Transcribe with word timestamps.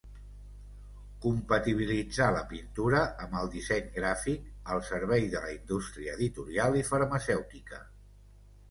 Compatibilitzà 1.25 2.29
la 2.37 2.41
pintura 2.53 3.03
amb 3.27 3.37
el 3.43 3.53
disseny 3.57 3.93
gràfic, 3.99 4.49
al 4.77 4.83
servei 4.91 5.31
de 5.37 5.45
la 5.47 5.53
indústria 5.61 6.19
editorial 6.21 6.81
i 6.83 6.87
farmacèutica. 6.93 7.85